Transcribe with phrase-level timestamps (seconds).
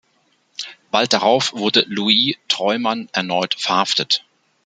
[0.89, 4.25] Bald darauf wurde Louis Treumann erneut verhaftet.